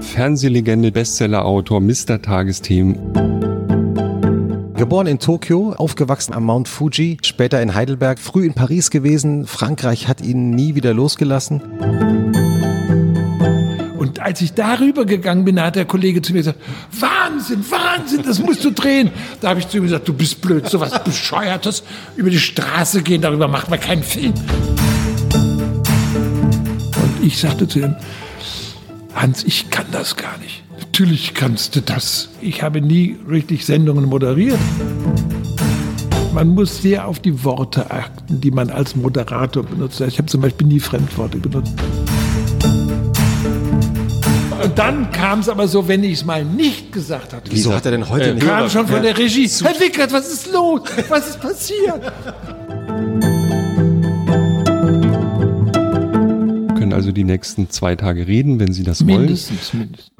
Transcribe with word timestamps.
Fernsehlegende, 0.00 0.92
Bestsellerautor, 0.92 1.80
Mr. 1.80 2.22
Tagesthemen. 2.22 2.94
Geboren 4.76 5.08
in 5.08 5.18
Tokio, 5.18 5.72
aufgewachsen 5.72 6.32
am 6.34 6.44
Mount 6.44 6.68
Fuji, 6.68 7.16
später 7.22 7.60
in 7.60 7.74
Heidelberg, 7.74 8.20
früh 8.20 8.46
in 8.46 8.54
Paris 8.54 8.90
gewesen. 8.90 9.46
Frankreich 9.46 10.06
hat 10.06 10.20
ihn 10.20 10.50
nie 10.50 10.76
wieder 10.76 10.94
losgelassen. 10.94 11.60
Und 13.98 14.20
als 14.20 14.40
ich 14.40 14.54
darüber 14.54 15.04
gegangen 15.04 15.44
bin, 15.44 15.60
hat 15.60 15.74
der 15.74 15.86
Kollege 15.86 16.22
zu 16.22 16.32
mir 16.32 16.40
gesagt, 16.40 16.60
Wahnsinn, 17.00 17.64
Wahnsinn, 17.68 18.22
das 18.22 18.38
musst 18.38 18.64
du 18.64 18.70
drehen. 18.70 19.10
Da 19.40 19.48
habe 19.48 19.58
ich 19.58 19.66
zu 19.66 19.78
ihm 19.78 19.82
gesagt, 19.82 20.06
du 20.06 20.12
bist 20.12 20.40
blöd, 20.40 20.68
so 20.68 20.78
was 20.78 21.02
Bescheuertes. 21.02 21.82
Über 22.14 22.30
die 22.30 22.38
Straße 22.38 23.02
gehen, 23.02 23.20
darüber 23.22 23.48
macht 23.48 23.68
man 23.68 23.80
keinen 23.80 24.04
Film. 24.04 24.34
Ich 27.32 27.38
sagte 27.40 27.66
zu 27.66 27.78
ihm, 27.78 27.96
Hans, 29.14 29.42
ich 29.44 29.70
kann 29.70 29.86
das 29.90 30.16
gar 30.16 30.36
nicht. 30.36 30.62
Natürlich 30.78 31.32
kannst 31.32 31.74
du 31.74 31.80
das. 31.80 32.28
Ich 32.42 32.62
habe 32.62 32.82
nie 32.82 33.16
richtig 33.26 33.64
Sendungen 33.64 34.04
moderiert. 34.04 34.58
Man 36.34 36.48
muss 36.48 36.82
sehr 36.82 37.08
auf 37.08 37.20
die 37.20 37.42
Worte 37.42 37.90
achten, 37.90 38.42
die 38.42 38.50
man 38.50 38.68
als 38.68 38.96
Moderator 38.96 39.62
benutzt. 39.62 39.98
Ich 40.02 40.18
habe 40.18 40.26
zum 40.26 40.42
Beispiel 40.42 40.66
nie 40.66 40.78
Fremdworte 40.78 41.38
benutzt. 41.38 41.72
Und 44.62 44.78
dann 44.78 45.10
kam 45.10 45.40
es 45.40 45.48
aber 45.48 45.66
so, 45.68 45.88
wenn 45.88 46.04
ich 46.04 46.12
es 46.12 46.24
mal 46.26 46.44
nicht 46.44 46.92
gesagt 46.92 47.32
hatte. 47.32 47.50
Wieso 47.50 47.74
hat 47.74 47.84
er 47.86 47.92
denn 47.92 48.08
heute 48.10 48.30
Äh, 48.30 48.34
nicht? 48.34 48.46
kam 48.46 48.68
schon 48.68 48.86
von 48.86 49.02
der 49.02 49.16
Regie. 49.16 49.48
Herr 49.48 49.80
Wickert, 49.80 50.12
was 50.12 50.30
ist 50.30 50.52
los? 50.52 50.82
Was 51.08 51.30
ist 51.30 51.40
passiert? 51.40 52.12
Also 57.12 57.14
die 57.14 57.24
nächsten 57.24 57.68
zwei 57.68 57.94
Tage 57.94 58.26
reden, 58.26 58.58
wenn 58.58 58.72
Sie 58.72 58.84
das 58.84 59.06
wollen. 59.06 59.26
Mindestens, 59.26 59.74
mindestens. 59.74 60.10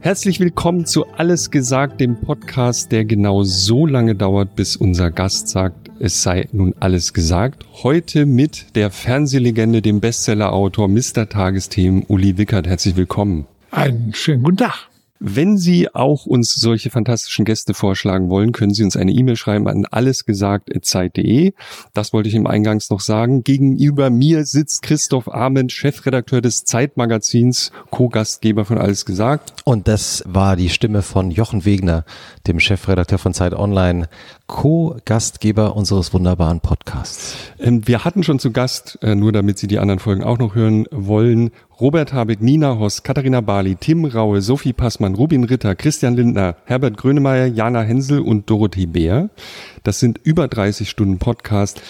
Herzlich 0.00 0.40
willkommen 0.40 0.86
zu 0.86 1.06
Alles 1.16 1.52
gesagt, 1.52 2.00
dem 2.00 2.20
Podcast, 2.20 2.90
der 2.90 3.04
genau 3.04 3.44
so 3.44 3.86
lange 3.86 4.16
dauert, 4.16 4.56
bis 4.56 4.74
unser 4.74 5.12
Gast 5.12 5.46
sagt, 5.48 5.89
es 6.00 6.22
sei 6.22 6.48
nun 6.52 6.74
alles 6.80 7.12
gesagt. 7.12 7.64
Heute 7.82 8.26
mit 8.26 8.74
der 8.74 8.90
Fernsehlegende, 8.90 9.82
dem 9.82 10.00
Bestsellerautor 10.00 10.88
Mr. 10.88 11.28
Tagesthemen, 11.28 12.04
Uli 12.08 12.38
Wickert. 12.38 12.66
Herzlich 12.66 12.96
willkommen. 12.96 13.46
Einen 13.70 14.12
schönen 14.14 14.42
guten 14.42 14.56
Tag. 14.56 14.89
Wenn 15.22 15.58
Sie 15.58 15.94
auch 15.94 16.24
uns 16.24 16.54
solche 16.54 16.88
fantastischen 16.88 17.44
Gäste 17.44 17.74
vorschlagen 17.74 18.30
wollen, 18.30 18.52
können 18.52 18.72
Sie 18.72 18.82
uns 18.82 18.96
eine 18.96 19.12
E-Mail 19.12 19.36
schreiben 19.36 19.68
an 19.68 19.84
allesgesagt.zeit.de. 19.84 21.52
Das 21.92 22.14
wollte 22.14 22.30
ich 22.30 22.34
im 22.34 22.46
Eingangs 22.46 22.88
noch 22.88 23.00
sagen. 23.00 23.44
Gegenüber 23.44 24.08
mir 24.08 24.46
sitzt 24.46 24.80
Christoph 24.80 25.28
Ahmed, 25.30 25.72
Chefredakteur 25.72 26.40
des 26.40 26.64
Zeitmagazins, 26.64 27.70
Co-Gastgeber 27.90 28.64
von 28.64 28.78
Alles 28.78 29.04
gesagt. 29.04 29.52
Und 29.64 29.88
das 29.88 30.24
war 30.26 30.56
die 30.56 30.70
Stimme 30.70 31.02
von 31.02 31.30
Jochen 31.30 31.66
Wegner, 31.66 32.06
dem 32.46 32.58
Chefredakteur 32.58 33.18
von 33.18 33.34
Zeit 33.34 33.52
Online, 33.52 34.08
Co-Gastgeber 34.46 35.76
unseres 35.76 36.14
wunderbaren 36.14 36.60
Podcasts. 36.60 37.36
Ähm, 37.58 37.86
wir 37.86 38.06
hatten 38.06 38.22
schon 38.22 38.38
zu 38.38 38.52
Gast, 38.52 38.98
äh, 39.02 39.14
nur 39.14 39.32
damit 39.32 39.58
Sie 39.58 39.66
die 39.66 39.78
anderen 39.78 39.98
Folgen 39.98 40.24
auch 40.24 40.38
noch 40.38 40.54
hören 40.54 40.86
wollen, 40.90 41.50
Robert 41.80 42.12
Habeck, 42.12 42.42
Nina 42.42 42.78
Hoss, 42.78 43.02
Katharina 43.02 43.40
Barley, 43.40 43.74
Tim 43.74 44.04
Raue, 44.04 44.42
Sophie 44.42 44.74
Passmann, 44.74 45.14
Rubin 45.14 45.44
Ritter, 45.44 45.74
Christian 45.74 46.14
Lindner, 46.14 46.56
Herbert 46.66 46.98
Grönemeyer, 46.98 47.46
Jana 47.46 47.80
Hensel 47.80 48.20
und 48.20 48.50
Dorothee 48.50 48.84
Bär. 48.84 49.30
Das 49.82 49.98
sind 49.98 50.18
über 50.22 50.46
30 50.46 50.90
Stunden 50.90 51.18
Podcast. 51.18 51.80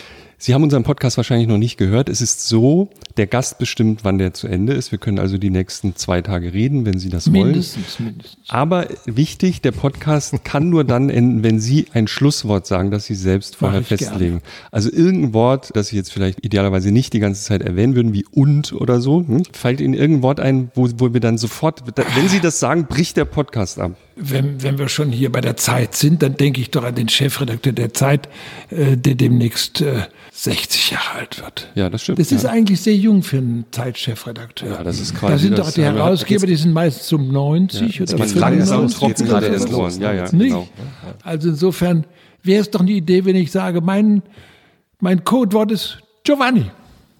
Sie 0.42 0.54
haben 0.54 0.62
unseren 0.62 0.84
Podcast 0.84 1.18
wahrscheinlich 1.18 1.48
noch 1.48 1.58
nicht 1.58 1.76
gehört. 1.76 2.08
Es 2.08 2.22
ist 2.22 2.48
so, 2.48 2.88
der 3.18 3.26
Gast 3.26 3.58
bestimmt, 3.58 4.04
wann 4.04 4.16
der 4.16 4.32
zu 4.32 4.48
Ende 4.48 4.72
ist. 4.72 4.90
Wir 4.90 4.98
können 4.98 5.18
also 5.18 5.36
die 5.36 5.50
nächsten 5.50 5.96
zwei 5.96 6.22
Tage 6.22 6.54
reden, 6.54 6.86
wenn 6.86 6.98
Sie 6.98 7.10
das 7.10 7.30
wollen. 7.30 7.48
Mindestens, 7.48 8.00
mindestens. 8.00 8.48
Aber 8.48 8.86
wichtig, 9.04 9.60
der 9.60 9.72
Podcast 9.72 10.42
kann 10.42 10.70
nur 10.70 10.84
dann 10.84 11.10
enden, 11.10 11.42
wenn 11.42 11.60
Sie 11.60 11.88
ein 11.92 12.08
Schlusswort 12.08 12.66
sagen, 12.66 12.90
das 12.90 13.04
Sie 13.04 13.16
selbst 13.16 13.54
vorher 13.54 13.82
festlegen. 13.82 14.40
Also 14.70 14.90
irgendein 14.90 15.34
Wort, 15.34 15.72
das 15.74 15.88
Sie 15.88 15.96
jetzt 15.96 16.10
vielleicht 16.10 16.42
idealerweise 16.42 16.90
nicht 16.90 17.12
die 17.12 17.20
ganze 17.20 17.44
Zeit 17.44 17.60
erwähnen 17.60 17.94
würden, 17.94 18.14
wie 18.14 18.24
und 18.30 18.72
oder 18.72 19.02
so. 19.02 19.18
Hm? 19.18 19.42
Fällt 19.52 19.82
Ihnen 19.82 19.92
irgendein 19.92 20.22
Wort 20.22 20.40
ein, 20.40 20.70
wo, 20.74 20.88
wo 20.96 21.12
wir 21.12 21.20
dann 21.20 21.36
sofort, 21.36 21.82
wenn 22.16 22.28
Sie 22.30 22.40
das 22.40 22.58
sagen, 22.58 22.86
bricht 22.86 23.18
der 23.18 23.26
Podcast 23.26 23.78
ab. 23.78 23.92
Wenn, 24.22 24.62
wenn 24.62 24.78
wir 24.78 24.88
schon 24.88 25.10
hier 25.10 25.32
bei 25.32 25.40
der 25.40 25.56
Zeit 25.56 25.94
sind, 25.94 26.22
dann 26.22 26.36
denke 26.36 26.60
ich 26.60 26.70
doch 26.70 26.84
an 26.84 26.94
den 26.94 27.08
Chefredakteur 27.08 27.72
der 27.72 27.94
Zeit, 27.94 28.28
äh, 28.70 28.96
der 28.96 29.14
demnächst 29.14 29.80
äh, 29.80 30.02
60 30.32 30.90
Jahre 30.90 31.18
alt 31.18 31.40
wird. 31.42 31.68
Ja, 31.74 31.88
das 31.88 32.02
stimmt. 32.02 32.18
Das 32.18 32.30
ist 32.30 32.44
ja. 32.44 32.50
eigentlich 32.50 32.80
sehr 32.80 32.94
jung 32.96 33.22
für 33.22 33.38
einen 33.38 33.64
Zeitchefredakteur. 33.70 34.70
Ja, 34.72 34.84
das 34.84 35.00
ist 35.00 35.14
Da 35.14 35.18
quasi 35.18 35.44
sind 35.46 35.58
das- 35.58 35.68
doch 35.68 35.74
die 35.74 35.82
Herausgeber, 35.82 36.46
die 36.46 36.56
sind 36.56 36.72
meistens 36.72 37.12
um 37.12 37.32
90 37.32 38.02
oder 38.02 38.18
man 38.18 38.28
95. 38.28 38.40
langsam 38.40 38.88
trocken 38.88 39.24
gerade 39.26 39.46
erst 39.46 39.70
los, 39.70 39.98
Ja, 39.98 40.12
ja, 40.12 40.26
genau. 40.26 40.68
Also 41.22 41.48
insofern 41.48 42.04
wäre 42.42 42.60
es 42.60 42.70
doch 42.70 42.80
eine 42.80 42.90
Idee, 42.92 43.24
wenn 43.24 43.36
ich 43.36 43.50
sage, 43.50 43.80
mein, 43.80 44.22
mein 45.00 45.24
Codewort 45.24 45.70
ist 45.72 45.98
Giovanni. 46.24 46.66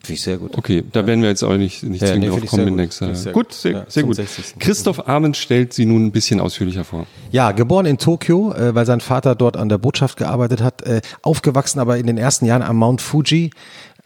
Finde 0.03 0.15
ich 0.15 0.23
sehr 0.23 0.39
gut. 0.39 0.57
Okay, 0.57 0.83
da 0.93 1.07
werden 1.07 1.21
wir 1.21 1.29
jetzt 1.29 1.43
auch 1.43 1.57
nicht, 1.57 1.83
nicht 1.83 2.01
Ja, 2.01 2.09
zwingend 2.09 2.33
nee, 2.33 2.41
drauf 2.41 2.49
kommen 2.51 2.63
in 2.63 2.69
gut. 2.71 2.77
nächster 2.79 3.11
ich 3.11 3.19
sehr 3.19 3.33
Gut, 3.33 3.53
sehr, 3.53 3.73
Ja, 3.73 3.85
sehr 3.87 4.03
gut. 4.05 4.17
60. 4.17 4.55
Christoph 4.59 5.07
Ahmed 5.07 5.37
stellt 5.37 5.75
Sie 5.75 5.85
nun 5.85 6.07
ein 6.07 6.11
bisschen 6.11 6.41
ausführlicher 6.41 6.85
vor. 6.85 7.07
Ja, 7.31 7.53
geboren 7.53 7.85
in 7.85 7.99
Tokio, 7.99 8.53
äh, 8.55 8.75
weil 8.75 8.87
sein 8.87 9.01
Vater 9.01 9.35
dort 9.35 9.59
an 9.59 9.69
der 9.69 9.77
Botschaft 9.77 10.17
gearbeitet 10.17 10.63
hat, 10.63 10.81
äh, 10.83 11.03
aufgewachsen 11.21 11.81
aber 11.81 11.99
in 11.99 12.07
den 12.07 12.17
ersten 12.17 12.47
Jahren 12.47 12.63
am 12.63 12.77
Mount 12.77 13.03
Fuji, 13.03 13.51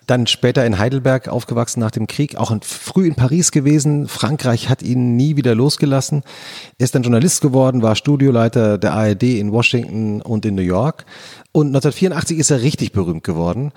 dann 0.06 0.26
später 0.26 0.64
in 0.66 0.78
Heidelberg 0.78 1.28
aufgewachsen 1.28 1.80
nach 1.80 1.90
dem 1.90 2.06
Krieg, 2.06 2.36
auch 2.36 2.50
in, 2.50 2.60
früh 2.62 3.06
in 3.06 3.14
Paris 3.14 3.52
gewesen. 3.52 4.06
Frankreich 4.08 4.68
hat 4.68 4.82
ihn 4.82 5.16
nie 5.16 5.36
wieder 5.36 5.54
losgelassen. 5.54 6.22
Er 6.78 6.84
ist 6.84 6.94
dann 6.94 7.02
Journalist 7.02 7.40
geworden, 7.40 7.82
war 7.82 7.96
Studioleiter 7.96 8.78
der 8.78 8.92
ARD 8.94 9.22
in 9.22 9.52
Washington 9.52 10.20
und 10.20 10.44
in 10.44 10.54
New 10.54 10.62
York. 10.62 11.04
Und 11.52 11.68
1984 11.68 12.38
ist 12.38 12.50
er 12.50 12.62
richtig 12.62 12.90
berühmt 12.92 13.22
geworden. 13.22 13.70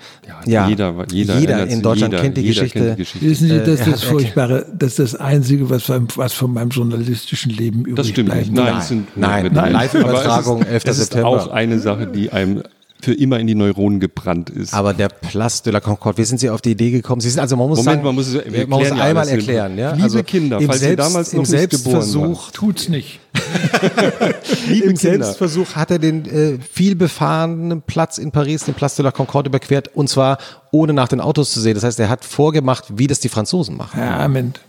Ja, 0.46 0.66
jeder- 0.68 0.94
jeder 1.12 1.34
erinnert 1.34 1.70
in 1.72 1.80
Deutschland 1.82 2.12
jeder- 2.12 2.22
kennt 2.24 2.36
die 2.36 2.40
jeder 2.42 2.54
Geschichte. 2.62 2.78
kennt 2.80 2.92
die 2.98 3.02
Geschichte. 3.02 3.26
Wissen 3.30 3.48
Sie, 3.48 3.54
Äh, 3.54 3.64
das 3.64 3.80
ist 3.80 3.86
das 3.92 4.02
Furchtbare, 4.02 4.66
das 4.76 4.98
ist 4.98 5.14
das 5.14 5.14
Einzige, 5.20 5.70
was, 5.70 5.84
von- 5.84 6.08
was 6.16 6.32
von 6.32 6.52
meinem 6.52 6.70
journalistischen 6.70 7.52
Leben 7.52 7.80
übrig 7.82 7.94
Das 7.96 8.08
stimmt 8.08 8.30
bleibt. 8.30 8.46
nicht. 8.50 8.54
Nein, 8.54 8.82
Nein, 9.14 9.42
nein, 9.44 9.52
nein. 9.54 9.72
Live-Übertragung, 9.72 10.62
Aber 10.62 10.62
es 10.62 10.66
ist, 10.66 10.72
11. 10.72 10.84
es 10.86 10.98
ist 10.98 11.12
September. 11.12 11.28
auch 11.28 11.48
eine 11.52 11.78
Sache, 11.78 12.06
die 12.08 12.32
einem 12.32 12.62
für 13.00 13.14
immer 13.14 13.38
in 13.38 13.46
die 13.46 13.54
Neuronen 13.54 14.00
gebrannt 14.00 14.50
ist. 14.50 14.74
Aber 14.74 14.92
der 14.92 15.08
Place 15.08 15.62
de 15.62 15.72
la 15.72 15.80
Concorde, 15.80 16.18
wie 16.18 16.24
sind 16.24 16.38
Sie 16.38 16.50
auf 16.50 16.60
die 16.60 16.72
Idee 16.72 16.90
gekommen? 16.90 17.20
Sie 17.20 17.30
sind 17.30 17.40
also, 17.40 17.56
man 17.56 17.68
muss 17.68 17.78
Moment, 17.78 18.02
sagen, 18.02 18.04
man 18.04 18.14
muss 18.14 18.34
man 18.34 18.68
muss 18.68 18.88
ja 18.88 18.94
einmal 18.96 19.28
erklären, 19.28 19.78
ja. 19.78 19.92
Liebe 19.92 20.02
also 20.02 20.22
Kinder, 20.22 20.58
im 20.58 20.66
falls 20.66 20.80
Sie 20.80 20.86
Selbst, 20.86 21.06
damals 21.06 21.32
im 21.32 21.42
noch 21.42 21.48
nicht 21.48 21.70
geboren 21.70 22.02
Selbstversuch, 22.02 22.50
Tut's 22.50 22.88
nicht. 22.88 23.20
Liebe 24.68 24.86
im 24.88 24.96
Kinder. 24.96 25.24
Selbstversuch 25.24 25.76
hat 25.76 25.90
er 25.92 25.98
den 25.98 26.26
äh, 26.26 26.58
viel 26.58 26.96
befahrenen 26.96 27.82
Platz 27.82 28.18
in 28.18 28.32
Paris, 28.32 28.64
den 28.64 28.74
Place 28.74 28.96
de 28.96 29.04
la 29.04 29.12
Concorde 29.12 29.48
überquert 29.48 29.88
und 29.94 30.08
zwar 30.08 30.38
ohne 30.72 30.92
nach 30.92 31.08
den 31.08 31.20
Autos 31.20 31.52
zu 31.52 31.60
sehen. 31.60 31.74
Das 31.74 31.84
heißt, 31.84 32.00
er 32.00 32.08
hat 32.08 32.24
vorgemacht, 32.24 32.84
wie 32.96 33.06
das 33.06 33.20
die 33.20 33.28
Franzosen 33.28 33.76
machen. 33.76 34.00
Ja, 34.00 34.22
Moment. 34.22 34.60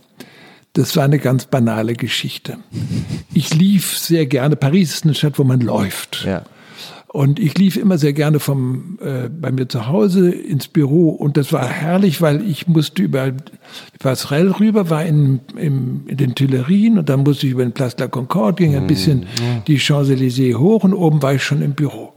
Das 0.74 0.94
war 0.94 1.02
eine 1.02 1.18
ganz 1.18 1.46
banale 1.46 1.94
Geschichte. 1.94 2.58
Ich 3.34 3.52
lief 3.54 3.98
sehr 3.98 4.26
gerne. 4.26 4.54
Paris 4.54 4.94
ist 4.94 5.04
eine 5.04 5.14
Stadt, 5.14 5.36
wo 5.38 5.42
man 5.42 5.60
läuft. 5.60 6.24
Ja. 6.24 6.44
Und 7.12 7.40
ich 7.40 7.58
lief 7.58 7.76
immer 7.76 7.98
sehr 7.98 8.12
gerne 8.12 8.38
vom 8.38 8.96
äh, 9.02 9.28
bei 9.28 9.50
mir 9.50 9.68
zu 9.68 9.88
Hause 9.88 10.30
ins 10.30 10.68
Büro. 10.68 11.08
Und 11.08 11.36
das 11.36 11.52
war 11.52 11.66
herrlich, 11.66 12.22
weil 12.22 12.48
ich 12.48 12.68
musste 12.68 13.02
über 13.02 13.32
die 13.32 13.42
Passerelle 13.98 14.60
rüber, 14.60 14.90
war 14.90 15.04
in, 15.04 15.40
im, 15.56 16.02
in 16.06 16.16
den 16.16 16.36
Tuilerien. 16.36 16.98
Und 16.98 17.08
dann 17.08 17.24
musste 17.24 17.48
ich 17.48 17.52
über 17.52 17.64
den 17.64 17.72
Place 17.72 17.96
de 17.96 18.06
la 18.06 18.10
Concorde, 18.10 18.62
ging 18.62 18.76
ein 18.76 18.86
bisschen 18.86 19.26
die 19.66 19.80
Champs-Élysées 19.80 20.54
hoch. 20.54 20.84
Und 20.84 20.94
oben 20.94 21.20
war 21.20 21.34
ich 21.34 21.42
schon 21.42 21.62
im 21.62 21.72
Büro. 21.72 22.12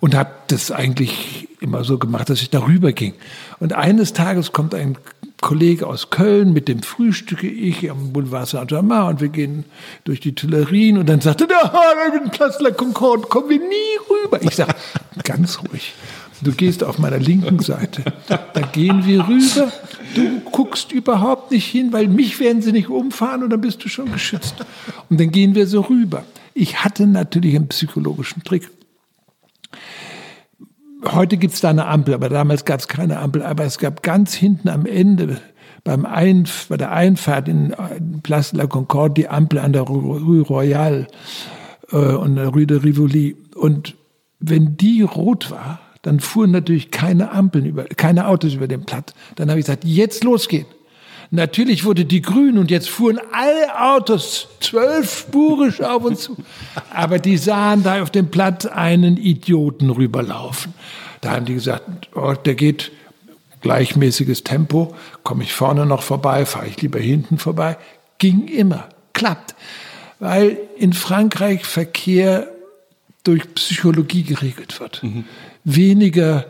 Und 0.00 0.14
habe 0.14 0.30
das 0.48 0.70
eigentlich 0.70 1.48
immer 1.60 1.84
so 1.84 1.98
gemacht, 1.98 2.30
dass 2.30 2.40
ich 2.40 2.48
darüber 2.48 2.92
ging. 2.92 3.12
Und 3.58 3.74
eines 3.74 4.14
Tages 4.14 4.52
kommt 4.52 4.74
ein 4.74 4.96
Kollege 5.40 5.86
aus 5.86 6.10
Köln, 6.10 6.52
mit 6.52 6.68
dem 6.68 6.82
frühstücke 6.82 7.46
ich 7.48 7.90
am 7.90 8.12
Boulevard 8.12 8.48
Saint-Germain 8.48 9.08
und 9.08 9.20
wir 9.20 9.28
gehen 9.28 9.64
durch 10.04 10.20
die 10.20 10.34
Tuilerien 10.34 10.98
und 10.98 11.08
dann 11.08 11.20
sagte 11.20 11.46
der, 11.46 11.74
ah, 11.74 11.94
mit 12.12 12.22
dem 12.22 12.30
Place 12.30 12.60
la 12.60 12.70
Concorde 12.70 13.22
kommen 13.22 13.48
wir 13.48 13.58
nie 13.58 13.98
rüber. 14.08 14.42
Ich 14.42 14.54
sage, 14.54 14.74
ganz 15.24 15.58
ruhig. 15.60 15.94
Du 16.42 16.52
gehst 16.52 16.82
auf 16.82 16.98
meiner 16.98 17.18
linken 17.18 17.58
Seite. 17.58 18.02
Da 18.26 18.60
gehen 18.72 19.04
wir 19.04 19.28
rüber. 19.28 19.70
Du 20.14 20.40
guckst 20.50 20.90
überhaupt 20.90 21.50
nicht 21.50 21.66
hin, 21.66 21.92
weil 21.92 22.08
mich 22.08 22.40
werden 22.40 22.62
sie 22.62 22.72
nicht 22.72 22.88
umfahren 22.88 23.42
und 23.42 23.50
dann 23.50 23.60
bist 23.60 23.84
du 23.84 23.88
schon 23.88 24.10
geschützt. 24.10 24.54
Und 25.10 25.20
dann 25.20 25.30
gehen 25.30 25.54
wir 25.54 25.66
so 25.66 25.82
rüber. 25.82 26.24
Ich 26.54 26.82
hatte 26.82 27.06
natürlich 27.06 27.56
einen 27.56 27.68
psychologischen 27.68 28.42
Trick. 28.42 28.70
Heute 31.04 31.36
gibt 31.36 31.54
es 31.54 31.60
da 31.60 31.70
eine 31.70 31.86
Ampel, 31.86 32.14
aber 32.14 32.28
damals 32.28 32.64
gab 32.64 32.80
es 32.80 32.88
keine 32.88 33.18
Ampel. 33.18 33.42
Aber 33.42 33.64
es 33.64 33.78
gab 33.78 34.02
ganz 34.02 34.34
hinten 34.34 34.68
am 34.68 34.86
Ende 34.86 35.40
beim 35.84 36.04
Einf 36.04 36.66
bei 36.68 36.76
der 36.76 36.92
Einfahrt 36.92 37.48
in 37.48 37.74
Place 38.22 38.50
de 38.50 38.60
la 38.60 38.66
Concorde 38.66 39.14
die 39.14 39.28
Ampel 39.28 39.58
an 39.58 39.72
der 39.72 39.82
Rue 39.82 40.42
Royale 40.42 41.06
äh, 41.90 41.96
und 41.96 42.36
der 42.36 42.48
Rue 42.48 42.66
de 42.66 42.78
Rivoli. 42.78 43.36
Und 43.54 43.96
wenn 44.38 44.76
die 44.76 45.02
rot 45.02 45.50
war, 45.50 45.80
dann 46.02 46.20
fuhren 46.20 46.50
natürlich 46.50 46.90
keine 46.90 47.30
Ampeln 47.32 47.66
über, 47.66 47.84
keine 47.84 48.26
Autos 48.26 48.54
über 48.54 48.68
den 48.68 48.84
Platt. 48.84 49.14
Dann 49.36 49.50
habe 49.50 49.60
ich 49.60 49.66
gesagt, 49.66 49.84
jetzt 49.84 50.24
losgehen. 50.24 50.66
Natürlich 51.32 51.84
wurde 51.84 52.04
die 52.04 52.22
grün 52.22 52.58
und 52.58 52.72
jetzt 52.72 52.90
fuhren 52.90 53.20
alle 53.32 53.80
Autos 53.80 54.48
zwölfspurig 54.58 55.82
auf 55.84 56.04
uns 56.04 56.22
zu. 56.22 56.36
Aber 56.92 57.20
die 57.20 57.36
sahen 57.36 57.84
da 57.84 58.02
auf 58.02 58.10
dem 58.10 58.30
Platt 58.30 58.70
einen 58.72 59.16
Idioten 59.16 59.90
rüberlaufen. 59.90 60.74
Da 61.20 61.32
haben 61.32 61.44
die 61.44 61.54
gesagt, 61.54 62.08
oh, 62.16 62.34
der 62.34 62.56
geht 62.56 62.90
gleichmäßiges 63.60 64.42
Tempo, 64.42 64.94
komme 65.22 65.44
ich 65.44 65.52
vorne 65.52 65.86
noch 65.86 66.02
vorbei, 66.02 66.46
fahre 66.46 66.66
ich 66.66 66.80
lieber 66.82 66.98
hinten 66.98 67.38
vorbei. 67.38 67.76
Ging 68.18 68.48
immer, 68.48 68.88
klappt. 69.12 69.54
Weil 70.18 70.58
in 70.76 70.92
Frankreich 70.92 71.64
Verkehr 71.64 72.48
durch 73.22 73.54
Psychologie 73.54 74.24
geregelt 74.24 74.80
wird. 74.80 75.02
Mhm. 75.02 75.24
Weniger 75.64 76.46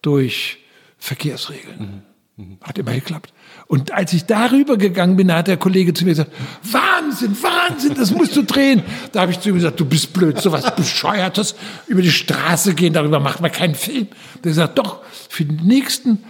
durch 0.00 0.58
Verkehrsregeln. 0.98 2.04
Mhm. 2.36 2.44
Mhm. 2.44 2.58
Hat 2.62 2.78
immer 2.78 2.92
geklappt. 2.92 3.32
Und 3.74 3.90
als 3.90 4.12
ich 4.12 4.24
darüber 4.24 4.76
gegangen 4.76 5.16
bin, 5.16 5.34
hat 5.34 5.48
der 5.48 5.56
Kollege 5.56 5.92
zu 5.92 6.04
mir 6.04 6.10
gesagt, 6.10 6.30
Wahnsinn, 6.70 7.36
Wahnsinn, 7.42 7.94
das 7.96 8.12
musst 8.12 8.36
du 8.36 8.44
drehen. 8.44 8.84
Da 9.10 9.22
habe 9.22 9.32
ich 9.32 9.40
zu 9.40 9.48
ihm 9.48 9.56
gesagt, 9.56 9.80
du 9.80 9.84
bist 9.84 10.12
blöd, 10.12 10.40
sowas 10.40 10.76
Bescheuertes, 10.76 11.56
über 11.88 12.00
die 12.00 12.12
Straße 12.12 12.74
gehen, 12.74 12.92
darüber 12.92 13.18
macht 13.18 13.40
man 13.40 13.50
keinen 13.50 13.74
Film. 13.74 14.06
Der 14.44 14.54
sagt, 14.54 14.78
doch, 14.78 15.00
für 15.28 15.44
den 15.44 15.66
nächsten 15.66 16.22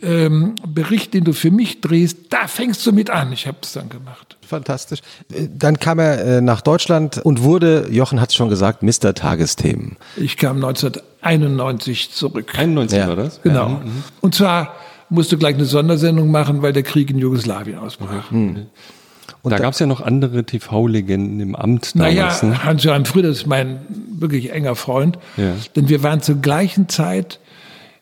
ähm, 0.00 0.54
Bericht, 0.64 1.12
den 1.12 1.24
du 1.24 1.32
für 1.32 1.50
mich 1.50 1.80
drehst, 1.80 2.18
da 2.30 2.46
fängst 2.46 2.86
du 2.86 2.92
mit 2.92 3.10
an. 3.10 3.32
Ich 3.32 3.48
habe 3.48 3.58
es 3.62 3.72
dann 3.72 3.88
gemacht. 3.88 4.36
Fantastisch. 4.46 5.00
Äh, 5.32 5.48
dann 5.52 5.80
kam 5.80 5.98
er 5.98 6.24
äh, 6.24 6.40
nach 6.40 6.60
Deutschland 6.60 7.18
und 7.18 7.42
wurde, 7.42 7.88
Jochen 7.90 8.20
hat 8.20 8.28
es 8.28 8.36
schon 8.36 8.48
gesagt, 8.48 8.84
Mr. 8.84 9.12
Tagesthemen. 9.12 9.96
Ich 10.16 10.36
kam 10.36 10.64
1991 10.64 12.12
zurück. 12.12 12.56
91 12.56 12.96
ja. 12.96 13.08
war 13.08 13.16
das? 13.16 13.42
Genau. 13.42 13.68
Ja. 13.68 13.80
Mhm. 13.84 14.04
Und 14.20 14.36
zwar 14.36 14.76
musste 15.12 15.38
gleich 15.38 15.54
eine 15.54 15.64
Sondersendung 15.64 16.30
machen, 16.30 16.62
weil 16.62 16.72
der 16.72 16.82
Krieg 16.82 17.10
in 17.10 17.18
Jugoslawien 17.18 17.78
ausbrach. 17.78 18.30
Mhm. 18.30 18.66
Und 19.42 19.50
da, 19.50 19.56
da 19.56 19.62
gab 19.62 19.74
es 19.74 19.78
ja 19.80 19.86
noch 19.86 20.00
andere 20.00 20.44
TV-Legenden 20.44 21.40
im 21.40 21.56
Amt 21.56 21.94
damals. 21.96 22.42
Naja, 22.42 22.54
ne? 22.54 22.64
Hans-Johann 22.64 23.04
Frieder 23.06 23.28
ist 23.28 23.46
mein 23.46 23.80
wirklich 24.10 24.52
enger 24.52 24.76
Freund. 24.76 25.18
Ja. 25.36 25.54
Denn 25.74 25.88
wir 25.88 26.02
waren 26.02 26.20
zur 26.20 26.36
gleichen 26.36 26.88
Zeit 26.88 27.40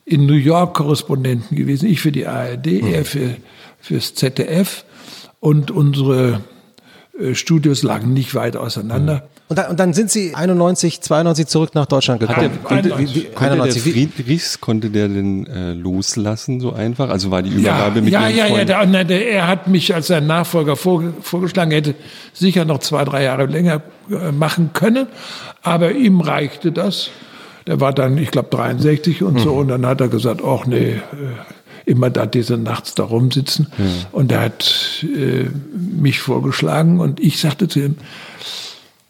in 0.05 0.25
New 0.25 0.33
York 0.33 0.75
Korrespondenten 0.75 1.57
gewesen. 1.57 1.89
Ich 1.89 2.01
für 2.01 2.11
die 2.11 2.27
ARD, 2.27 2.65
mhm. 2.65 2.93
er 2.93 3.05
für, 3.05 3.35
fürs 3.79 4.13
ZDF. 4.13 4.85
Und 5.39 5.71
unsere 5.71 6.41
Studios 7.33 7.83
lagen 7.83 8.13
nicht 8.13 8.35
weit 8.35 8.55
auseinander. 8.55 9.23
Und 9.47 9.57
dann, 9.57 9.71
und 9.71 9.79
dann 9.81 9.93
sind 9.93 10.09
Sie 10.09 10.33
91, 10.33 11.01
92 11.01 11.45
zurück 11.45 11.75
nach 11.75 11.85
Deutschland 11.85 12.21
gekommen. 12.21 12.51
Der, 12.53 12.63
konnte, 12.63 12.97
wie, 12.97 13.15
wie, 13.15 13.23
konnte 13.25 13.57
der 13.57 13.73
Friedrichs, 13.73 14.61
konnte 14.61 14.89
der 14.89 15.09
denn 15.09 15.45
äh, 15.45 15.73
loslassen 15.73 16.61
so 16.61 16.71
einfach? 16.71 17.09
Also 17.09 17.31
war 17.31 17.41
die 17.41 17.49
Übergabe 17.49 17.99
ja, 17.99 18.01
mit 18.01 18.13
Ja, 18.13 18.29
ja, 18.29 18.47
ja, 18.47 18.63
der, 18.63 18.85
der, 18.85 19.03
der, 19.03 19.29
er 19.29 19.47
hat 19.47 19.67
mich 19.67 19.93
als 19.93 20.07
sein 20.07 20.25
Nachfolger 20.25 20.77
vor, 20.77 21.03
vorgeschlagen, 21.21 21.71
er 21.71 21.77
hätte 21.77 21.95
sicher 22.31 22.63
noch 22.63 22.79
zwei, 22.79 23.03
drei 23.03 23.23
Jahre 23.23 23.45
länger 23.45 23.81
äh, 24.09 24.31
machen 24.31 24.69
können, 24.71 25.07
aber 25.61 25.91
ihm 25.91 26.21
reichte 26.21 26.71
das. 26.71 27.09
Der 27.67 27.81
war 27.81 27.93
dann, 27.93 28.17
ich 28.17 28.31
glaube, 28.31 28.49
63 28.49 29.21
und 29.21 29.33
mhm. 29.33 29.39
so, 29.39 29.53
und 29.53 29.67
dann 29.67 29.85
hat 29.85 29.99
er 29.99 30.07
gesagt, 30.07 30.41
ach 30.45 30.65
nee, 30.65 30.91
äh, 30.91 30.99
immer 31.91 32.09
da 32.09 32.25
diese 32.25 32.57
nachts 32.57 32.95
da 32.95 33.03
rumsitzen. 33.03 33.67
Mhm. 33.77 33.83
Und 34.11 34.31
er 34.31 34.41
hat 34.41 35.03
äh, 35.03 35.45
mich 35.73 36.19
vorgeschlagen 36.19 36.99
und 36.99 37.19
ich 37.19 37.39
sagte 37.39 37.67
zu 37.67 37.79
ihm, 37.79 37.95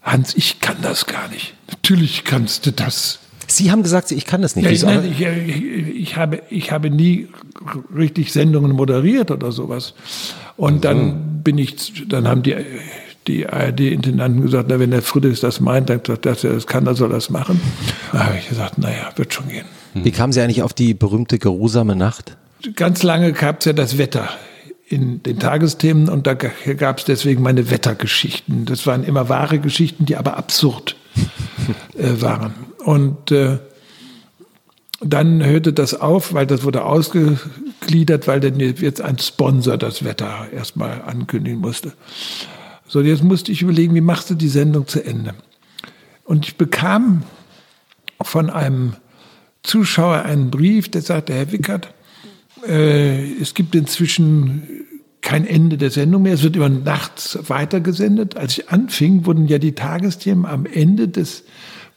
Hans, 0.02 0.36
ich 0.36 0.60
kann 0.60 0.78
das 0.82 1.06
gar 1.06 1.28
nicht. 1.30 1.54
Natürlich 1.70 2.24
kannst 2.24 2.66
du 2.66 2.72
das. 2.72 3.20
Sie 3.48 3.72
haben 3.72 3.84
gesagt, 3.84 4.12
ich 4.12 4.26
kann 4.26 4.42
das 4.42 4.56
nicht. 4.56 4.66
Ja, 4.66 4.72
ich, 4.72 4.84
nein, 4.84 5.06
ich, 5.12 5.22
ich, 5.22 6.18
habe, 6.18 6.42
ich 6.50 6.72
habe 6.72 6.90
nie 6.90 7.28
richtig 7.96 8.32
Sendungen 8.32 8.72
moderiert 8.72 9.30
oder 9.30 9.52
sowas. 9.52 9.94
Und 10.58 10.86
also. 10.86 11.00
dann 11.00 11.44
bin 11.44 11.58
ich, 11.58 12.08
dann 12.08 12.28
haben 12.28 12.44
die, 12.44 12.56
die 13.28 13.48
ARD-Intendanten 13.48 14.42
gesagt, 14.42 14.68
na, 14.70 14.80
wenn 14.80 14.92
der 14.92 15.02
Friedrichs 15.02 15.42
das 15.42 15.60
meint, 15.60 15.90
dann 15.90 16.02
dass 16.22 16.44
er 16.44 16.54
das 16.54 16.66
kann, 16.66 16.86
dann 16.86 16.96
soll 16.96 17.12
er 17.12 17.16
das 17.16 17.30
machen. 17.30 17.62
Da 18.12 18.26
habe 18.26 18.38
ich 18.38 18.50
gesagt, 18.50 18.78
naja, 18.78 19.12
wird 19.16 19.34
schon 19.34 19.50
gehen. 19.50 19.66
Wie 19.94 20.12
kamen 20.12 20.32
Sie 20.34 20.42
eigentlich 20.42 20.64
auf 20.64 20.74
die 20.74 20.94
berühmte 20.94 21.38
geruhsame 21.38 21.96
Nacht? 21.96 22.38
Ganz 22.76 23.04
lange 23.04 23.34
gab 23.34 23.60
es 23.60 23.66
ja 23.66 23.74
das 23.74 23.98
Wetter 23.98 24.30
in 24.88 25.24
den 25.24 25.40
Tagesthemen 25.40 26.10
und 26.10 26.28
da 26.28 26.34
gab 26.34 27.00
es 27.00 27.06
deswegen 27.06 27.42
meine 27.42 27.70
Wettergeschichten. 27.70 28.66
Das 28.66 28.86
waren 28.86 29.04
immer 29.04 29.30
wahre 29.30 29.60
Geschichten, 29.60 30.06
die 30.06 30.18
aber 30.18 30.38
absurd 30.38 30.96
äh, 31.98 32.22
waren. 32.22 32.54
Und 32.84 33.32
äh, 33.32 33.60
dann 35.00 35.44
hörte 35.44 35.74
das 35.74 35.94
auf, 35.94 36.34
weil 36.34 36.46
das 36.46 36.64
wurde 36.64 36.84
ausgegliedert, 36.84 38.28
weil 38.28 38.40
dann 38.40 38.60
jetzt 38.60 39.02
ein 39.02 39.18
Sponsor 39.18 39.78
das 39.78 40.04
Wetter 40.04 40.48
erstmal 40.54 41.02
ankündigen 41.02 41.60
musste. 41.60 41.94
So, 42.88 43.02
jetzt 43.02 43.24
musste 43.24 43.52
ich 43.52 43.62
überlegen, 43.62 43.96
wie 43.96 44.02
machst 44.02 44.30
du 44.30 44.36
die 44.36 44.50
Sendung 44.50 44.88
zu 44.88 45.04
Ende? 45.04 45.34
Und 46.24 46.46
ich 46.46 46.58
bekam 46.58 47.24
von 48.22 48.50
einem 48.50 48.94
Zuschauer 49.64 50.24
einen 50.24 50.52
Brief, 50.52 50.90
der 50.92 51.02
sagte, 51.02 51.34
Herr 51.34 51.52
Wickert, 51.52 51.94
äh, 52.68 53.34
es 53.42 53.54
gibt 53.54 53.76
inzwischen 53.76 54.64
kein 55.22 55.46
Ende 55.46 55.78
der 55.78 55.92
Sendung 55.92 56.24
mehr. 56.24 56.34
Es 56.34 56.44
wird 56.44 56.56
immer 56.56 56.70
nachts 56.70 57.38
weitergesendet. 57.48 58.38
Als 58.38 58.58
ich 58.58 58.70
anfing, 58.70 59.26
wurden 59.26 59.48
ja 59.48 59.60
die 59.60 59.74
Tagesthemen 59.74 60.46
am 60.46 60.66
Ende 60.66 61.08
des 61.08 61.44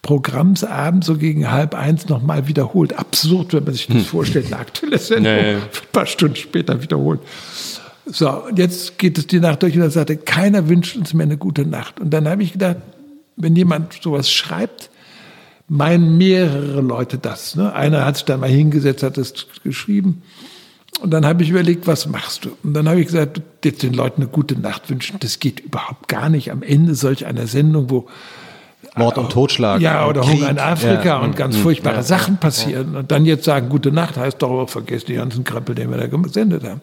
Programms 0.03 0.63
abends 0.65 1.07
so 1.07 1.17
gegen 1.17 1.51
halb 1.51 1.75
eins 1.75 2.09
nochmal 2.09 2.47
wiederholt. 2.47 2.99
Absurd, 2.99 3.55
wenn 3.55 3.65
man 3.65 3.73
sich 3.73 3.87
das 3.87 3.97
hm. 3.97 4.05
vorstellt, 4.05 4.47
eine 4.47 4.59
aktuelle 4.59 4.99
Sendung, 4.99 5.33
nee. 5.33 5.55
ein 5.55 5.63
paar 5.93 6.07
Stunden 6.07 6.37
später 6.37 6.83
wiederholt. 6.83 7.21
So, 8.05 8.29
und 8.45 8.59
jetzt 8.59 8.99
geht 8.99 9.17
es 9.17 9.27
die 9.27 9.41
Nacht 9.41 9.63
durch 9.63 9.75
und 9.75 9.81
er 9.81 9.91
sagte, 9.91 10.19
keiner 10.19 10.69
wünscht 10.69 10.95
uns 10.97 11.15
mehr 11.15 11.25
eine 11.25 11.39
gute 11.39 11.65
Nacht. 11.65 12.01
Und 12.01 12.11
dann 12.11 12.29
habe 12.29 12.43
ich 12.43 12.53
gedacht, 12.53 12.77
wenn 13.37 13.57
jemand 13.57 13.95
sowas 14.03 14.31
schreibt, 14.31 14.91
meinen 15.69 16.19
mehrere 16.19 16.81
Leute 16.81 17.19
das. 17.19 17.57
Ne? 17.57 17.73
Einer 17.73 18.05
hat 18.05 18.17
sich 18.17 18.25
dann 18.25 18.41
mal 18.41 18.49
hingesetzt, 18.49 19.03
hat 19.03 19.19
es 19.19 19.47
geschrieben. 19.63 20.23
Und 21.01 21.11
dann 21.11 21.27
habe 21.27 21.43
ich 21.43 21.51
überlegt, 21.51 21.87
was 21.87 22.07
machst 22.07 22.45
du? 22.45 22.57
Und 22.63 22.75
dann 22.75 22.89
habe 22.89 23.01
ich 23.01 23.07
gesagt, 23.07 23.43
jetzt 23.65 23.83
den 23.83 23.95
Leuten 23.95 24.23
eine 24.23 24.31
gute 24.31 24.59
Nacht 24.59 24.89
wünschen, 24.91 25.19
das 25.21 25.41
geht 25.41 25.61
überhaupt 25.61 26.09
gar 26.09 26.29
nicht. 26.29 26.53
Am 26.53 26.63
Ende 26.63 26.95
solch 26.95 27.27
einer 27.27 27.47
Sendung, 27.47 27.91
wo 27.91 28.09
Mord 28.97 29.19
und 29.19 29.33
Totschlag. 29.33 29.81
Ja, 29.81 30.07
oder 30.07 30.21
Krieg. 30.21 30.41
Hunger 30.41 30.51
in 30.51 30.59
Afrika 30.59 31.05
ja. 31.05 31.19
und 31.19 31.37
ganz 31.37 31.57
furchtbare 31.57 31.97
ja. 31.97 32.03
Sachen 32.03 32.37
passieren. 32.37 32.95
Und 32.95 33.11
dann 33.11 33.27
jetzt 33.27 33.45
sagen, 33.45 33.69
gute 33.69 33.91
Nacht, 33.91 34.17
heißt 34.17 34.41
doch 34.41 34.69
vergesst 34.69 35.09
die 35.09 35.15
ganzen 35.15 35.43
Krempel, 35.43 35.75
den 35.75 35.91
wir 35.91 35.97
da 35.97 36.07
gesendet 36.07 36.63
haben. 36.65 36.81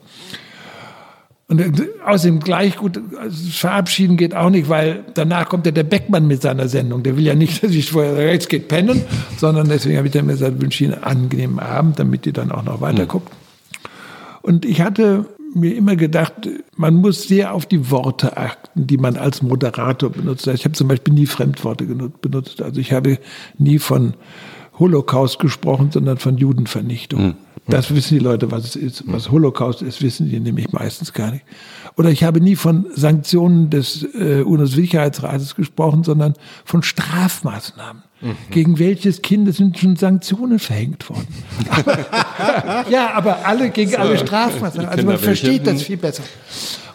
Und 1.52 1.62
außerdem 2.06 2.40
gleich 2.40 2.78
gut, 2.78 2.98
also 3.20 3.50
verabschieden 3.52 4.16
geht 4.16 4.34
auch 4.34 4.50
nicht, 4.50 4.70
weil 4.70 5.04
danach 5.16 5.50
kommt 5.50 5.66
ja 5.66 5.74
der 5.74 5.84
Beckmann 5.84 6.26
mit 6.26 6.42
seiner 6.42 6.70
Sendung. 6.70 7.04
Der 7.04 7.18
will 7.18 7.26
ja 7.26 7.36
nicht, 7.36 7.62
dass 7.64 7.72
ich 7.72 7.92
vorher 7.92 8.16
rechts 8.16 8.48
geht 8.48 8.70
pennen, 8.70 9.04
sondern 9.38 9.68
deswegen 9.68 9.98
habe 9.98 10.08
ich 10.08 10.14
dann 10.14 10.28
mir 10.28 10.32
gesagt, 10.32 10.62
wünsche 10.62 10.86
Ihnen 10.86 10.94
einen 10.94 11.04
angenehmen 11.04 11.60
Abend, 11.60 12.00
damit 12.00 12.24
die 12.24 12.32
dann 12.32 12.54
auch 12.54 12.64
noch 12.64 12.80
weiter 12.80 13.06
guckt. 13.06 13.30
Und 14.42 14.64
ich 14.64 14.80
hatte 14.80 15.26
mir 15.54 15.76
immer 15.76 15.98
gedacht, 15.98 16.48
man 16.78 16.96
muss 16.96 17.24
sehr 17.24 17.54
auf 17.54 17.66
die 17.66 17.92
Worte 17.92 18.38
achten, 18.38 18.88
die 18.88 18.96
man 18.96 19.18
als 19.18 19.42
Moderator 19.42 20.10
benutzt. 20.10 20.48
Ich 20.48 20.64
habe 20.64 20.72
zum 20.74 20.88
Beispiel 20.88 21.14
nie 21.14 21.26
Fremdworte 21.26 21.84
benutzt. 21.84 22.62
Also 22.62 22.80
ich 22.80 22.94
habe 22.94 23.20
nie 23.58 23.78
von 23.78 24.14
Holocaust 24.80 25.40
gesprochen, 25.40 25.90
sondern 25.92 26.18
von 26.18 26.38
Judenvernichtung. 26.38 27.22
Mhm. 27.22 27.36
Das 27.68 27.94
wissen 27.94 28.18
die 28.18 28.24
Leute, 28.24 28.52
was 28.52 28.64
es 28.66 28.76
ist. 28.76 29.04
Was 29.06 29.30
Holocaust 29.30 29.82
ist, 29.82 30.02
wissen 30.02 30.30
die 30.30 30.40
nämlich 30.40 30.72
meistens 30.72 31.14
gar 31.14 31.32
nicht. 31.32 31.46
Oder 31.96 32.10
ich 32.10 32.24
habe 32.24 32.42
nie 32.42 32.56
von 32.56 32.88
Sanktionen 32.96 33.70
des 33.70 34.04
äh, 34.16 34.42
UNO-Sicherheitsrates 34.42 35.56
gesprochen, 35.56 36.04
sondern 36.04 36.34
von 36.66 36.84
Strafmaßnahmen. 36.84 38.04
Mhm. 38.22 38.36
Gegen 38.50 38.80
welches 38.80 39.22
Kind 39.22 39.54
sind 39.54 39.78
schon 39.78 39.96
Sanktionen 39.96 40.60
verhängt 40.60 41.10
worden? 41.10 41.28
ja, 42.90 43.12
aber 43.14 43.46
alle 43.46 43.70
gegen 43.70 43.92
so, 43.92 43.98
alle 43.98 44.18
Strafmaßnahmen. 44.18 44.90
Also 44.90 45.06
man 45.06 45.18
versteht 45.18 45.68
das 45.68 45.84
viel 45.84 45.98
besser. 45.98 46.24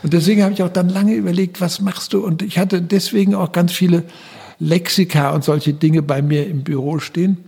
Und 0.03 0.13
deswegen 0.13 0.43
habe 0.43 0.53
ich 0.53 0.63
auch 0.63 0.69
dann 0.69 0.89
lange 0.89 1.15
überlegt, 1.15 1.61
was 1.61 1.81
machst 1.81 2.13
du? 2.13 2.25
Und 2.25 2.43
ich 2.43 2.59
hatte 2.59 2.83
deswegen 2.83 3.35
auch 3.35 3.53
ganz 3.53 3.73
viele 3.73 4.05
Lexika 4.59 5.31
und 5.31 5.45
solche 5.45 5.75
Dinge 5.75 6.03
bei 6.03 6.23
mir 6.23 6.47
im 6.47 6.63
Büro 6.65 6.99
stehen 6.99 7.39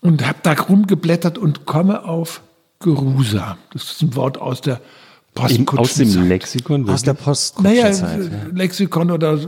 und 0.00 0.26
habe 0.26 0.38
da 0.42 0.52
rumgeblättert 0.52 1.38
und 1.38 1.66
komme 1.66 2.04
auf 2.04 2.42
Gerusa. 2.80 3.58
Das 3.72 3.84
ist 3.84 4.02
ein 4.02 4.16
Wort 4.16 4.38
aus 4.38 4.60
der 4.60 4.80
aus 5.36 5.94
dem 5.94 6.28
Lexikon? 6.28 6.88
Aus 6.90 7.04
der 7.04 7.14
Post. 7.14 7.62
Naja, 7.62 7.90
Lexikon 8.52 9.12
oder 9.12 9.38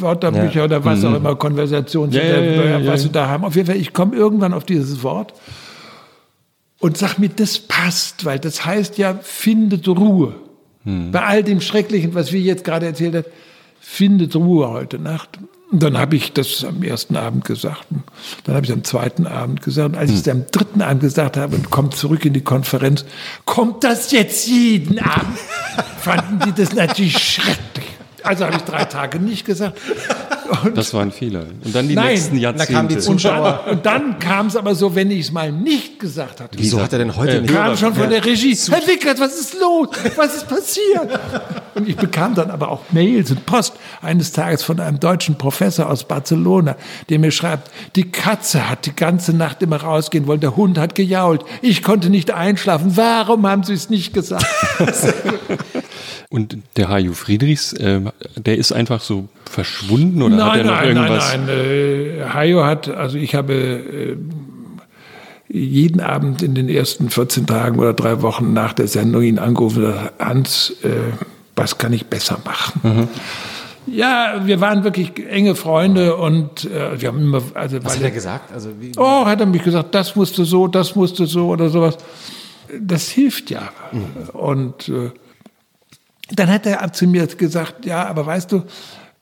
Wörterbücher 0.00 0.60
ja. 0.60 0.64
oder 0.64 0.84
was 0.84 1.00
mhm. 1.00 1.06
auch 1.06 1.14
immer, 1.16 1.36
Konversations, 1.36 2.14
ja, 2.14 2.22
ja, 2.40 2.86
was 2.86 3.02
sie 3.02 3.10
da 3.10 3.28
haben. 3.28 3.44
Auf 3.44 3.54
jeden 3.54 3.66
Fall, 3.66 3.76
ich 3.76 3.92
komme 3.92 4.16
irgendwann 4.16 4.54
auf 4.54 4.64
dieses 4.64 5.02
Wort 5.02 5.34
und 6.80 6.96
sag 6.96 7.18
mir, 7.18 7.28
das 7.28 7.58
passt, 7.58 8.24
weil 8.24 8.38
das 8.38 8.64
heißt 8.64 8.98
ja, 8.98 9.18
findet 9.22 9.86
Ruhe. 9.88 10.34
Hm. 10.84 11.10
Bei 11.10 11.22
all 11.22 11.42
dem 11.42 11.60
Schrecklichen, 11.60 12.14
was 12.14 12.32
wir 12.32 12.40
jetzt 12.40 12.64
gerade 12.64 12.86
erzählt 12.86 13.14
haben, 13.14 13.26
findet 13.80 14.34
Ruhe 14.34 14.70
heute 14.70 14.98
Nacht. 14.98 15.38
Und 15.70 15.82
dann 15.82 15.98
habe 15.98 16.14
ich 16.14 16.32
das 16.32 16.64
am 16.64 16.82
ersten 16.82 17.16
Abend 17.16 17.44
gesagt. 17.44 17.86
Dann 18.44 18.54
habe 18.54 18.64
ich 18.64 18.72
am 18.72 18.84
zweiten 18.84 19.26
Abend 19.26 19.62
gesagt. 19.62 19.94
Und 19.94 19.96
als 19.96 20.10
ich 20.12 20.18
es 20.20 20.28
am 20.28 20.46
dritten 20.50 20.80
Abend 20.80 21.00
gesagt 21.00 21.36
habe 21.36 21.56
und 21.56 21.70
kommt 21.70 21.96
zurück 21.96 22.24
in 22.24 22.34
die 22.34 22.42
Konferenz, 22.42 23.04
kommt 23.44 23.82
das 23.82 24.12
jetzt 24.12 24.46
jeden 24.46 25.00
Abend? 25.00 25.38
Fanden 25.98 26.38
die 26.46 26.62
das 26.62 26.72
natürlich 26.72 27.18
schrecklich. 27.18 27.86
Also 28.22 28.44
habe 28.44 28.56
ich 28.56 28.62
drei 28.62 28.84
Tage 28.84 29.18
nicht 29.18 29.44
gesagt. 29.44 29.78
Und 30.64 30.76
das 30.76 30.94
war 30.94 31.02
ein 31.02 31.10
Fehler. 31.10 31.46
Und 31.64 31.74
dann 31.74 31.88
die 31.88 31.94
nein, 31.94 32.08
nächsten 32.08 32.36
Jahrzehnte. 32.36 32.72
Da 32.72 32.78
kamen 32.78 32.88
die 32.88 32.98
Zuschauer. 32.98 33.64
Und 33.68 33.86
dann, 33.86 34.12
dann 34.12 34.18
kam 34.20 34.46
es 34.46 34.56
aber 34.56 34.74
so, 34.74 34.94
wenn 34.94 35.10
ich 35.10 35.26
es 35.26 35.32
mal 35.32 35.50
nicht 35.50 35.98
gesagt 35.98 36.40
hatte. 36.40 36.58
Wieso 36.58 36.80
hat 36.80 36.92
er 36.92 37.00
denn 37.00 37.16
heute 37.16 37.38
äh, 37.38 37.40
nicht? 37.40 37.52
Kam 37.52 37.76
schon 37.76 37.94
von 37.94 38.08
der 38.08 38.24
Regie. 38.24 38.56
Herr 38.68 38.86
Wickert, 38.86 39.18
was 39.18 39.38
ist 39.38 39.54
los? 39.54 39.88
Was 40.16 40.36
ist 40.36 40.48
passiert? 40.48 41.20
Und 41.76 41.86
ich 41.90 41.96
bekam 41.96 42.34
dann 42.34 42.50
aber 42.50 42.70
auch 42.70 42.80
Mails 42.90 43.30
und 43.30 43.44
Post 43.44 43.74
eines 44.00 44.32
Tages 44.32 44.62
von 44.62 44.80
einem 44.80 44.98
deutschen 44.98 45.36
Professor 45.36 45.90
aus 45.90 46.04
Barcelona, 46.04 46.74
der 47.10 47.18
mir 47.18 47.30
schreibt, 47.30 47.70
die 47.96 48.10
Katze 48.10 48.70
hat 48.70 48.86
die 48.86 48.96
ganze 48.96 49.36
Nacht 49.36 49.62
immer 49.62 49.76
rausgehen 49.76 50.26
wollen, 50.26 50.40
der 50.40 50.56
Hund 50.56 50.78
hat 50.78 50.94
gejault, 50.94 51.44
ich 51.60 51.82
konnte 51.82 52.08
nicht 52.08 52.30
einschlafen. 52.30 52.96
Warum 52.96 53.46
haben 53.46 53.62
Sie 53.62 53.74
es 53.74 53.90
nicht 53.90 54.14
gesagt? 54.14 54.46
Und 56.30 56.56
der 56.78 56.88
Haju 56.88 57.12
Friedrichs, 57.12 57.74
äh, 57.74 58.00
der 58.36 58.56
ist 58.56 58.72
einfach 58.72 59.02
so 59.02 59.28
verschwunden 59.44 60.22
oder 60.22 60.36
nein, 60.36 60.48
hat 60.48 60.56
er 60.56 60.64
noch 60.64 60.72
nein, 60.72 60.88
irgendwas? 60.88 61.28
Nein, 61.28 61.46
nein, 61.46 61.56
äh, 61.58 62.24
Hajo 62.32 62.64
hat, 62.64 62.88
also 62.88 63.18
ich 63.18 63.34
habe 63.34 63.52
äh, 63.52 64.16
jeden 65.48 66.00
Abend 66.00 66.42
in 66.42 66.54
den 66.54 66.70
ersten 66.70 67.10
14 67.10 67.46
Tagen 67.46 67.78
oder 67.78 67.92
drei 67.92 68.22
Wochen 68.22 68.54
nach 68.54 68.72
der 68.72 68.88
Sendung 68.88 69.22
ihn 69.22 69.38
angerufen 69.38 69.92
Hans, 70.18 70.74
äh, 70.82 70.88
was 71.56 71.78
kann 71.78 71.92
ich 71.92 72.06
besser 72.06 72.38
machen? 72.44 72.80
Mhm. 72.82 73.08
Ja, 73.86 74.42
wir 74.44 74.60
waren 74.60 74.84
wirklich 74.84 75.12
enge 75.28 75.54
Freunde 75.54 76.16
und 76.16 76.64
äh, 76.64 77.00
wir 77.00 77.08
haben 77.08 77.20
immer. 77.20 77.42
Also, 77.54 77.82
Was 77.84 77.96
hat 77.96 78.02
er 78.02 78.10
gesagt? 78.10 78.52
Also, 78.52 78.70
wie, 78.80 78.94
wie? 78.94 78.98
Oh, 78.98 79.24
hat 79.24 79.40
er 79.40 79.46
mich 79.46 79.62
gesagt, 79.62 79.94
das 79.94 80.16
musste 80.16 80.44
so, 80.44 80.66
das 80.66 80.96
musste 80.96 81.26
so 81.26 81.48
oder 81.48 81.68
sowas. 81.68 81.96
Das 82.80 83.08
hilft 83.08 83.50
ja. 83.50 83.70
Mhm. 83.92 84.28
Und 84.32 84.88
äh, 84.88 85.10
dann 86.30 86.50
hat 86.50 86.66
er 86.66 86.92
zu 86.92 87.06
mir 87.06 87.26
gesagt, 87.26 87.86
ja, 87.86 88.04
aber 88.06 88.26
weißt 88.26 88.50
du, 88.50 88.64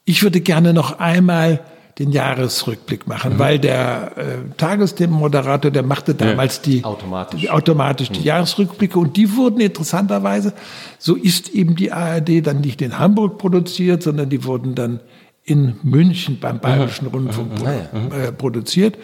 ich 0.03 0.23
würde 0.23 0.41
gerne 0.41 0.73
noch 0.73 0.99
einmal 0.99 1.63
den 1.99 2.11
Jahresrückblick 2.11 3.07
machen, 3.07 3.33
mhm. 3.33 3.39
weil 3.39 3.59
der 3.59 4.11
äh, 4.17 4.23
Tagesthemenmoderator, 4.57 5.71
der 5.71 5.83
machte 5.83 6.13
damals 6.13 6.57
ja. 6.57 6.63
die 6.63 6.83
automatisch, 6.83 7.49
automatisch 7.49 8.09
die 8.09 8.19
mhm. 8.19 8.25
Jahresrückblicke 8.25 8.99
und 8.99 9.15
die 9.15 9.35
wurden 9.35 9.61
interessanterweise, 9.61 10.53
so 10.99 11.15
ist 11.15 11.49
eben 11.49 11.75
die 11.75 11.93
ARD 11.93 12.45
dann 12.45 12.59
nicht 12.61 12.81
in 12.81 12.99
Hamburg 12.99 13.37
produziert, 13.37 14.03
sondern 14.03 14.29
die 14.29 14.43
wurden 14.43 14.75
dann 14.75 14.99
in 15.45 15.75
München 15.83 16.39
beim 16.39 16.59
Bayerischen 16.59 17.07
Rundfunk 17.07 17.51
äh, 17.63 18.31
produziert. 18.31 18.97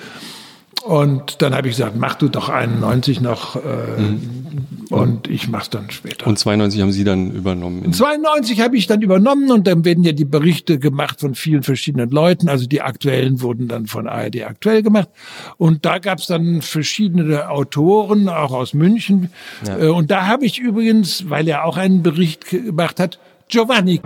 Und 0.83 1.41
dann 1.41 1.53
habe 1.53 1.67
ich 1.67 1.75
gesagt, 1.75 1.95
mach 1.95 2.15
du 2.15 2.27
doch 2.27 2.49
91 2.49 3.21
noch 3.21 3.55
äh, 3.55 4.01
mhm. 4.01 4.87
und 4.89 5.27
ich 5.27 5.47
mach's 5.47 5.69
dann 5.69 5.91
später. 5.91 6.25
Und 6.27 6.39
92 6.39 6.81
haben 6.81 6.91
Sie 6.91 7.03
dann 7.03 7.31
übernommen? 7.31 7.83
Und 7.83 7.95
92 7.95 8.61
habe 8.61 8.77
ich 8.77 8.87
dann 8.87 9.01
übernommen 9.01 9.51
und 9.51 9.67
dann 9.67 9.85
werden 9.85 10.03
ja 10.03 10.11
die 10.11 10.25
Berichte 10.25 10.79
gemacht 10.79 11.19
von 11.19 11.35
vielen 11.35 11.63
verschiedenen 11.63 12.09
Leuten. 12.09 12.49
Also 12.49 12.65
die 12.65 12.81
aktuellen 12.81 13.41
wurden 13.41 13.67
dann 13.67 13.85
von 13.85 14.07
ARD 14.07 14.43
aktuell 14.43 14.81
gemacht. 14.81 15.09
Und 15.57 15.85
da 15.85 15.99
gab's 15.99 16.27
dann 16.27 16.61
verschiedene 16.61 17.49
Autoren, 17.49 18.27
auch 18.27 18.51
aus 18.51 18.73
München. 18.73 19.29
Ja. 19.67 19.79
Äh, 19.79 19.87
und 19.87 20.09
da 20.09 20.27
habe 20.27 20.45
ich 20.45 20.59
übrigens, 20.59 21.29
weil 21.29 21.47
er 21.47 21.65
auch 21.65 21.77
einen 21.77 22.01
Bericht 22.01 22.49
gemacht 22.49 22.99
hat, 22.99 23.19
Giovanni 23.49 24.01